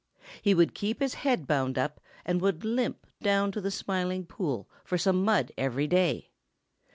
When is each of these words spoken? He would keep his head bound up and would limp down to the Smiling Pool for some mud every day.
He 0.41 0.55
would 0.55 0.73
keep 0.73 0.99
his 0.99 1.13
head 1.13 1.45
bound 1.45 1.77
up 1.77 2.01
and 2.25 2.41
would 2.41 2.65
limp 2.65 3.05
down 3.21 3.51
to 3.51 3.61
the 3.61 3.69
Smiling 3.69 4.25
Pool 4.25 4.67
for 4.83 4.97
some 4.97 5.23
mud 5.23 5.51
every 5.59 5.85
day. 5.85 6.31